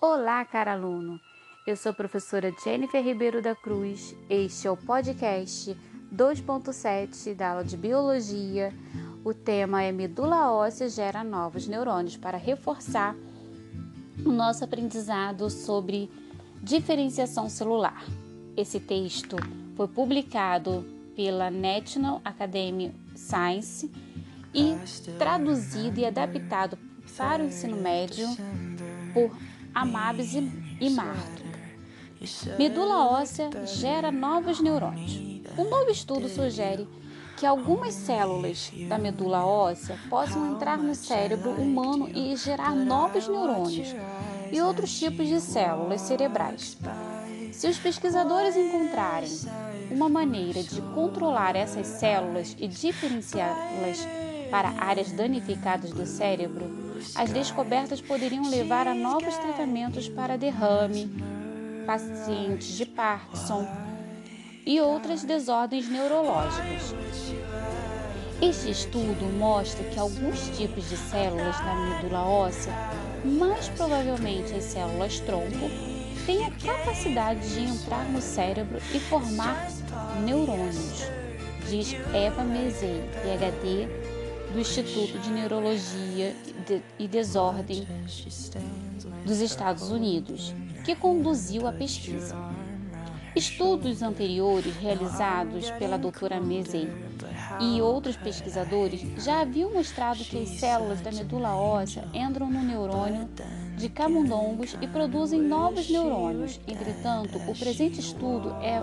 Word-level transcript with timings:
Olá, 0.00 0.44
cara 0.44 0.74
aluno! 0.74 1.20
Eu 1.66 1.76
sou 1.76 1.90
a 1.90 1.92
professora 1.92 2.54
Jennifer 2.62 3.02
Ribeiro 3.02 3.42
da 3.42 3.56
Cruz. 3.56 4.14
Este 4.30 4.68
é 4.68 4.70
o 4.70 4.76
podcast 4.76 5.76
2.7 6.14 7.34
da 7.34 7.50
aula 7.50 7.64
de 7.64 7.76
Biologia. 7.76 8.72
O 9.24 9.34
tema 9.34 9.82
é 9.82 9.90
Medula 9.90 10.52
óssea 10.52 10.88
gera 10.88 11.24
novos 11.24 11.66
neurônios 11.66 12.16
para 12.16 12.38
reforçar 12.38 13.16
o 14.24 14.30
nosso 14.30 14.62
aprendizado 14.62 15.50
sobre 15.50 16.08
diferenciação 16.62 17.50
celular. 17.50 18.04
Esse 18.56 18.78
texto 18.78 19.34
foi 19.76 19.88
publicado 19.88 20.86
pela 21.16 21.50
National 21.50 22.22
Academy 22.24 22.94
Science 23.16 23.90
e 24.54 24.76
traduzido 25.18 25.98
e 25.98 26.06
adaptado 26.06 26.78
para 27.16 27.42
o 27.42 27.46
ensino 27.46 27.76
médio 27.76 28.28
por 29.12 29.36
Amabis 29.80 30.34
e 30.34 30.90
Marto. 30.90 31.44
Medula 32.58 33.12
óssea 33.12 33.48
gera 33.64 34.10
novos 34.10 34.60
neurônios. 34.60 35.20
Um 35.56 35.70
novo 35.70 35.88
estudo 35.88 36.28
sugere 36.28 36.88
que 37.36 37.46
algumas 37.46 37.94
células 37.94 38.72
da 38.88 38.98
medula 38.98 39.46
óssea 39.46 39.96
possam 40.10 40.52
entrar 40.52 40.78
no 40.78 40.96
cérebro 40.96 41.52
humano 41.52 42.08
e 42.12 42.34
gerar 42.34 42.74
novos 42.74 43.28
neurônios 43.28 43.94
e 44.50 44.60
outros 44.60 44.98
tipos 44.98 45.28
de 45.28 45.40
células 45.40 46.00
cerebrais. 46.00 46.76
Se 47.52 47.68
os 47.68 47.78
pesquisadores 47.78 48.56
encontrarem 48.56 49.30
uma 49.92 50.08
maneira 50.08 50.60
de 50.60 50.82
controlar 50.92 51.54
essas 51.54 51.86
células 51.86 52.56
e 52.58 52.66
diferenciá-las 52.66 54.27
para 54.50 54.74
áreas 54.78 55.12
danificadas 55.12 55.90
do 55.90 56.06
cérebro, 56.06 56.70
as 57.14 57.30
descobertas 57.30 58.00
poderiam 58.00 58.48
levar 58.48 58.86
a 58.86 58.94
novos 58.94 59.36
tratamentos 59.36 60.08
para 60.08 60.36
derrame, 60.36 61.10
pacientes 61.86 62.76
de 62.76 62.84
Parkinson 62.84 63.66
e 64.66 64.80
outras 64.80 65.24
desordens 65.24 65.88
neurológicas. 65.88 66.94
Este 68.40 68.70
estudo 68.70 69.24
mostra 69.36 69.82
que 69.88 69.98
alguns 69.98 70.56
tipos 70.56 70.88
de 70.88 70.96
células 70.96 71.58
da 71.58 71.74
medula 71.74 72.24
óssea, 72.24 72.72
mais 73.24 73.68
provavelmente 73.70 74.54
as 74.54 74.64
células 74.64 75.18
tronco, 75.20 75.70
têm 76.24 76.44
a 76.44 76.50
capacidade 76.50 77.54
de 77.54 77.64
entrar 77.64 78.04
no 78.10 78.20
cérebro 78.20 78.78
e 78.94 79.00
formar 79.00 79.66
neurônios, 80.24 81.04
diz 81.68 81.96
Eva 82.14 82.44
Mezei, 82.44 83.02
PhD, 83.22 83.88
do 84.52 84.60
Instituto 84.60 85.18
de 85.18 85.30
Neurologia 85.30 86.34
e 86.98 87.06
Desordem 87.06 87.86
dos 89.24 89.40
Estados 89.40 89.90
Unidos, 89.90 90.54
que 90.84 90.94
conduziu 90.94 91.66
a 91.66 91.72
pesquisa. 91.72 92.34
Estudos 93.36 94.02
anteriores 94.02 94.74
realizados 94.76 95.70
pela 95.72 95.98
doutora 95.98 96.40
Mezei 96.40 96.90
e 97.60 97.80
outros 97.80 98.16
pesquisadores 98.16 99.00
já 99.22 99.42
haviam 99.42 99.72
mostrado 99.72 100.24
que 100.24 100.42
as 100.42 100.48
células 100.60 101.00
da 101.00 101.12
medula 101.12 101.54
óssea 101.54 102.08
entram 102.14 102.50
no 102.50 102.62
neurônio 102.62 103.28
de 103.76 103.88
camundongos 103.88 104.76
e 104.80 104.88
produzem 104.88 105.40
novos 105.40 105.88
neurônios. 105.88 106.58
Entretanto, 106.66 107.38
o 107.46 107.54
presente 107.54 108.00
estudo 108.00 108.50
é 108.62 108.82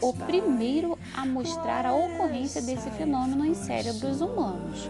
o 0.00 0.12
primeiro 0.12 0.98
a 1.14 1.24
mostrar 1.24 1.86
a 1.86 1.94
ocorrência 1.94 2.60
desse 2.62 2.90
fenômeno 2.90 3.44
em 3.44 3.54
cérebros 3.54 4.20
humanos. 4.20 4.88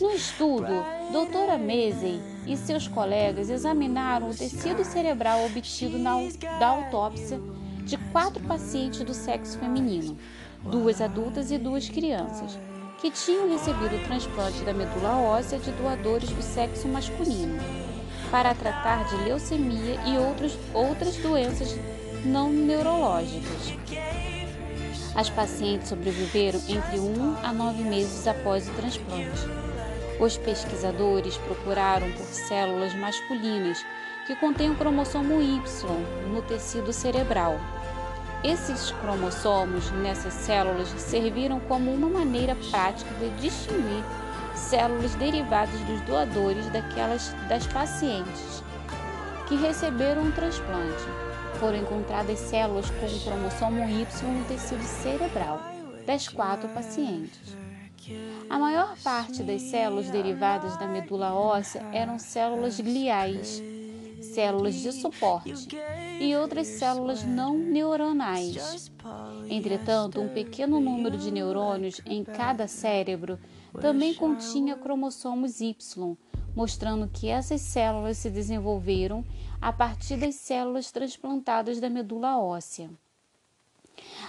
No 0.00 0.12
estudo, 0.12 0.84
doutora 1.12 1.58
Mesey 1.58 2.20
e 2.46 2.56
seus 2.56 2.86
colegas 2.86 3.50
examinaram 3.50 4.30
o 4.30 4.34
tecido 4.34 4.84
cerebral 4.84 5.44
obtido 5.44 5.98
na, 5.98 6.14
da 6.60 6.68
autópsia 6.68 7.40
de 7.84 7.96
quatro 8.12 8.40
pacientes 8.44 9.00
do 9.00 9.12
sexo 9.12 9.58
feminino, 9.58 10.16
duas 10.62 11.00
adultas 11.00 11.50
e 11.50 11.58
duas 11.58 11.88
crianças, 11.88 12.58
que 13.00 13.10
tinham 13.10 13.50
recebido 13.50 13.96
o 13.96 14.04
transplante 14.04 14.62
da 14.62 14.72
medula 14.72 15.16
óssea 15.16 15.58
de 15.58 15.72
doadores 15.72 16.30
do 16.30 16.42
sexo 16.42 16.86
masculino, 16.86 17.58
para 18.30 18.54
tratar 18.54 19.04
de 19.04 19.16
leucemia 19.24 19.98
e 20.06 20.18
outros, 20.18 20.56
outras 20.74 21.16
doenças 21.16 21.76
não 22.24 22.50
neurológicas. 22.50 23.74
As 25.14 25.28
pacientes 25.30 25.88
sobreviveram 25.88 26.60
entre 26.68 27.00
um 27.00 27.36
a 27.42 27.52
nove 27.52 27.82
meses 27.82 28.26
após 28.26 28.68
o 28.68 28.72
transplante. 28.72 29.40
Os 30.20 30.36
pesquisadores 30.36 31.36
procuraram 31.38 32.10
por 32.12 32.24
células 32.24 32.94
masculinas 32.94 33.84
que 34.26 34.36
contêm 34.36 34.70
o 34.70 34.76
cromossomo 34.76 35.40
Y 35.40 35.60
no 36.32 36.42
tecido 36.42 36.92
cerebral. 36.92 37.58
Esses 38.44 38.92
cromossomos 38.92 39.90
nessas 39.90 40.34
células 40.34 40.88
serviram 40.98 41.58
como 41.60 41.92
uma 41.92 42.08
maneira 42.08 42.56
prática 42.70 43.12
de 43.14 43.30
distinguir 43.40 44.04
células 44.54 45.14
derivadas 45.14 45.80
dos 45.80 46.00
doadores 46.02 46.66
daquelas 46.70 47.34
das 47.48 47.66
pacientes 47.66 48.62
que 49.48 49.56
receberam 49.56 50.22
um 50.22 50.30
transplante. 50.30 51.02
Foram 51.58 51.78
encontradas 51.78 52.38
células 52.38 52.90
com 52.90 53.06
o 53.06 53.20
cromossomo 53.20 53.82
Y 53.88 54.04
no 54.30 54.44
tecido 54.44 54.82
cerebral 54.82 55.60
das 56.06 56.28
quatro 56.28 56.68
pacientes. 56.68 57.56
A 58.48 58.58
maior 58.58 58.96
parte 59.02 59.42
das 59.42 59.62
células 59.62 60.10
derivadas 60.10 60.76
da 60.78 60.86
medula 60.86 61.34
óssea 61.34 61.82
eram 61.92 62.18
células 62.18 62.78
gliais, 62.78 63.62
células 64.20 64.74
de 64.74 64.92
suporte 64.92 65.68
e 66.20 66.34
outras 66.36 66.66
células 66.66 67.24
não 67.24 67.58
neuronais. 67.58 68.90
Entretanto, 69.48 70.20
um 70.20 70.28
pequeno 70.28 70.80
número 70.80 71.16
de 71.16 71.30
neurônios 71.30 72.00
em 72.06 72.22
cada 72.22 72.68
cérebro 72.68 73.38
também 73.80 74.14
continha 74.14 74.76
cromossomos 74.76 75.60
Y, 75.60 76.16
mostrando 76.54 77.08
que 77.08 77.28
essas 77.28 77.60
células 77.60 78.18
se 78.18 78.30
desenvolveram 78.30 79.24
a 79.60 79.72
partir 79.72 80.16
das 80.16 80.34
células 80.36 80.90
transplantadas 80.90 81.80
da 81.80 81.88
medula 81.88 82.38
óssea. 82.38 82.90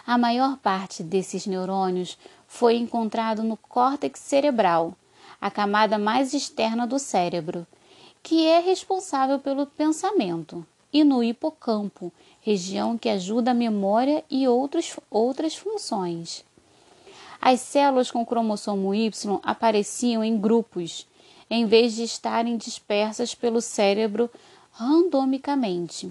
A 0.05 0.17
maior 0.17 0.57
parte 0.57 1.03
desses 1.03 1.45
neurônios 1.45 2.17
foi 2.47 2.75
encontrado 2.75 3.43
no 3.43 3.55
córtex 3.55 4.19
cerebral, 4.19 4.95
a 5.39 5.51
camada 5.51 5.97
mais 5.97 6.33
externa 6.33 6.87
do 6.87 6.97
cérebro, 6.97 7.65
que 8.21 8.45
é 8.45 8.59
responsável 8.59 9.39
pelo 9.39 9.65
pensamento, 9.65 10.65
e 10.91 11.03
no 11.03 11.23
hipocampo, 11.23 12.11
região 12.41 12.97
que 12.97 13.09
ajuda 13.09 13.51
a 13.51 13.53
memória 13.53 14.23
e 14.29 14.47
outros, 14.47 14.95
outras 15.09 15.55
funções. 15.55 16.43
As 17.39 17.61
células 17.61 18.11
com 18.11 18.25
cromossomo 18.25 18.93
Y 18.93 19.11
apareciam 19.43 20.23
em 20.23 20.37
grupos, 20.37 21.07
em 21.49 21.65
vez 21.65 21.95
de 21.95 22.03
estarem 22.03 22.57
dispersas 22.57 23.33
pelo 23.33 23.61
cérebro 23.61 24.29
randomicamente. 24.71 26.09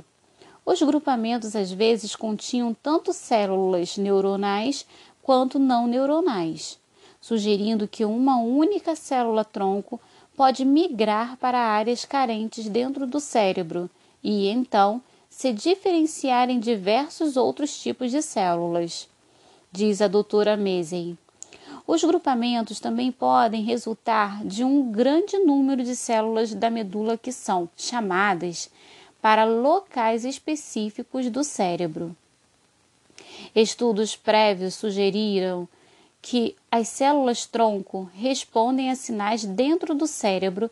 Os 0.65 0.83
grupamentos 0.83 1.57
às 1.57 1.73
vezes 1.73 2.15
continham 2.15 2.75
tanto 2.75 3.13
células 3.13 3.97
neuronais 3.97 4.85
quanto 5.23 5.59
não 5.59 5.87
neuronais, 5.87 6.79
sugerindo 7.21 7.89
que 7.89 8.05
uma 8.05 8.39
única 8.39 8.95
célula-tronco 8.95 10.01
pode 10.37 10.65
migrar 10.65 11.37
para 11.37 11.59
áreas 11.59 12.05
carentes 12.05 12.69
dentro 12.69 13.07
do 13.07 13.19
cérebro 13.19 13.91
e, 14.23 14.49
então, 14.49 15.03
se 15.29 15.53
diferenciar 15.53 16.51
em 16.51 16.59
diversos 16.59 17.37
outros 17.37 17.79
tipos 17.81 18.11
de 18.11 18.23
células, 18.23 19.09
diz 19.71 20.01
a 20.01 20.09
doutora 20.09 20.57
Mesey. 20.57 21.17
Os 21.89 22.05
grupamentos 22.05 22.81
também 22.81 23.11
podem 23.11 23.63
resultar 23.65 24.45
de 24.45 24.63
um 24.63 24.93
grande 24.93 25.39
número 25.39 25.83
de 25.83 25.97
células 25.97 26.53
da 26.53 26.69
medula 26.69 27.17
que 27.17 27.33
são 27.33 27.67
chamadas 27.79 28.71
para 29.23 29.47
locais 29.47 30.23
específicos 30.23 31.31
do 31.31 31.43
cérebro. 31.43 32.15
Estudos 33.55 34.15
prévios 34.15 34.75
sugeriram 34.75 35.67
que 36.21 36.55
as 36.71 36.89
células-tronco 36.89 38.11
respondem 38.13 38.91
a 38.91 38.95
sinais 38.95 39.47
dentro 39.47 39.95
do 39.95 40.07
cérebro 40.07 40.71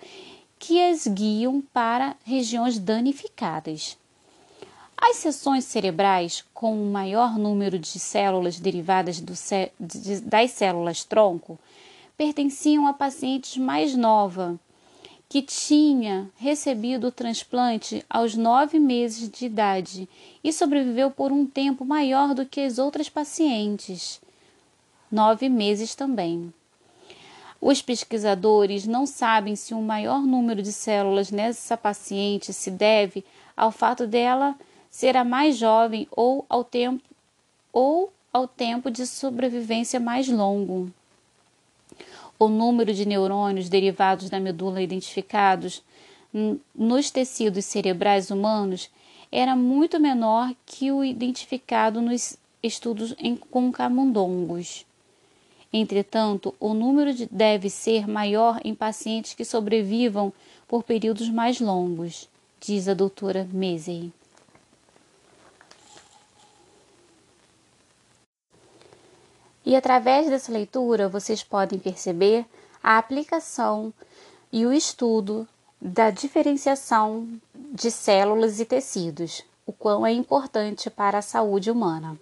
que 0.58 0.82
as 0.82 1.06
guiam 1.06 1.62
para 1.72 2.14
regiões 2.26 2.78
danificadas. 2.78 3.96
As 4.96 5.16
seções 5.16 5.64
cerebrais 5.64 6.44
com 6.54 6.74
um 6.74 6.90
maior 6.90 7.38
número 7.38 7.78
de 7.78 7.98
células 7.98 8.58
derivadas 8.58 9.20
das 9.20 10.50
células-tronco 10.50 11.58
pertenciam 12.16 12.86
a 12.86 12.92
pacientes 12.92 13.58
mais 13.58 13.94
nova 13.94 14.58
que 15.28 15.42
tinha 15.42 16.30
recebido 16.36 17.08
o 17.08 17.12
transplante 17.12 18.04
aos 18.08 18.34
nove 18.34 18.78
meses 18.78 19.28
de 19.28 19.46
idade 19.46 20.08
e 20.42 20.52
sobreviveu 20.52 21.10
por 21.10 21.32
um 21.32 21.44
tempo 21.44 21.84
maior 21.84 22.32
do 22.34 22.46
que 22.46 22.60
as 22.60 22.78
outras 22.78 23.08
pacientes. 23.08 24.20
Nove 25.10 25.48
meses 25.48 25.94
também. 25.94 26.52
Os 27.60 27.82
pesquisadores 27.82 28.86
não 28.86 29.06
sabem 29.06 29.56
se 29.56 29.74
um 29.74 29.82
maior 29.82 30.20
número 30.20 30.62
de 30.62 30.72
células 30.72 31.30
nessa 31.30 31.76
paciente 31.76 32.52
se 32.52 32.70
deve 32.70 33.24
ao 33.56 33.72
fato 33.72 34.06
dela 34.06 34.54
ser 34.90 35.16
a 35.16 35.24
mais 35.24 35.56
jovem 35.56 36.08
ou 36.10 36.44
ao 36.48 36.64
tempo 36.64 37.02
ou 37.72 38.12
ao 38.32 38.46
tempo 38.46 38.90
de 38.90 39.06
sobrevivência 39.06 39.98
mais 40.00 40.28
longo. 40.28 40.90
O 42.38 42.48
número 42.48 42.92
de 42.92 43.06
neurônios 43.06 43.68
derivados 43.68 44.28
da 44.28 44.38
medula 44.38 44.82
identificados 44.82 45.82
nos 46.74 47.10
tecidos 47.10 47.64
cerebrais 47.64 48.30
humanos 48.30 48.90
era 49.32 49.56
muito 49.56 49.98
menor 49.98 50.54
que 50.66 50.92
o 50.92 51.04
identificado 51.04 52.00
nos 52.00 52.38
estudos 52.62 53.14
em, 53.18 53.36
com 53.36 53.72
camundongos. 53.72 54.84
Entretanto, 55.72 56.54
o 56.60 56.74
número 56.74 57.12
de, 57.12 57.26
deve 57.26 57.68
ser 57.68 58.06
maior 58.06 58.60
em 58.64 58.74
pacientes 58.74 59.34
que 59.34 59.44
sobrevivam 59.44 60.32
por 60.68 60.82
períodos 60.82 61.28
mais 61.28 61.60
longos, 61.60 62.28
diz 62.60 62.88
a 62.88 62.94
doutora 62.94 63.48
Mesey. 63.52 64.12
E 69.66 69.74
através 69.74 70.30
dessa 70.30 70.52
leitura 70.52 71.08
vocês 71.08 71.42
podem 71.42 71.76
perceber 71.76 72.46
a 72.80 72.98
aplicação 72.98 73.92
e 74.52 74.64
o 74.64 74.72
estudo 74.72 75.46
da 75.82 76.08
diferenciação 76.08 77.28
de 77.72 77.90
células 77.90 78.60
e 78.60 78.64
tecidos, 78.64 79.42
o 79.66 79.72
quão 79.72 80.06
é 80.06 80.12
importante 80.12 80.88
para 80.88 81.18
a 81.18 81.22
saúde 81.22 81.68
humana. 81.68 82.16